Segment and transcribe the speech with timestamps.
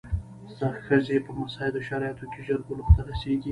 [0.85, 3.49] ښځې په مساعدو شرایطو کې ژر بلوغ ته رسېږي.